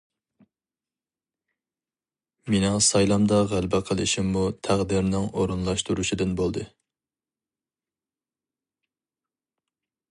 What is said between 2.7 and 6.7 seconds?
سايلامدا غەلىبە قىلىشىممۇ تەقدىرنىڭ ئورۇنلاشتۇرۇشىدىن بولدى.